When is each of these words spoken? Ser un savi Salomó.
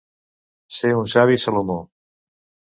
Ser 0.77 0.91
un 1.03 1.13
savi 1.17 1.39
Salomó. 1.45 1.79